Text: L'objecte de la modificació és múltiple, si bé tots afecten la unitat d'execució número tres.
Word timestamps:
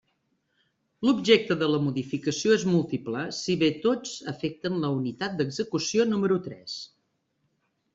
L'objecte 1.07 1.57
de 1.63 1.67
la 1.73 1.81
modificació 1.89 2.57
és 2.61 2.65
múltiple, 2.71 3.23
si 3.43 3.59
bé 3.67 3.71
tots 3.87 4.17
afecten 4.35 4.83
la 4.87 4.93
unitat 4.99 5.41
d'execució 5.43 6.13
número 6.17 6.45
tres. 6.51 6.85